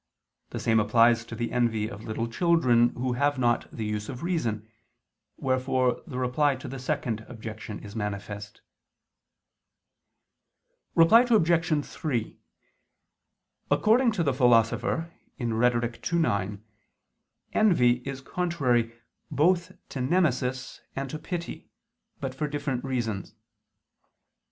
[0.49, 4.23] The same applies to the envy of little children who have not the use of
[4.23, 4.67] reason:
[5.37, 8.61] wherefore the Reply to the Second Objection is manifest.
[10.95, 11.85] Reply Obj.
[11.85, 12.37] 3:
[13.69, 16.13] According to the Philosopher (Rhet.
[16.13, 16.63] ii, 9),
[17.53, 18.95] envy is contrary
[19.29, 21.69] both to nemesis and to pity,
[22.19, 23.35] but for different reasons.